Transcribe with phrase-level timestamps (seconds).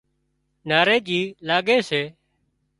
[0.69, 2.01] ناريڄي لاڳي سي